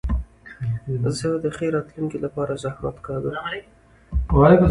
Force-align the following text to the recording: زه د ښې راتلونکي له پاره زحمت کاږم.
زه 1.17 1.29
د 1.43 1.45
ښې 1.55 1.67
راتلونکي 1.75 2.17
له 2.23 2.29
پاره 2.35 2.55
زحمت 2.63 2.97
کاږم. 3.05 3.35